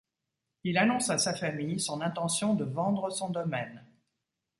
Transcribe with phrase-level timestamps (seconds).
[0.63, 3.85] Il annonce à sa famille son intention de vendre son domaine.